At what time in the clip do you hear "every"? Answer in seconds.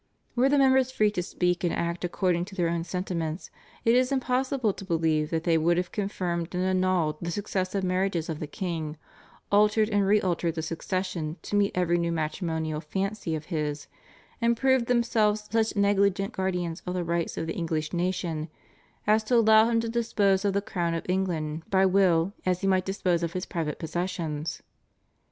11.75-11.99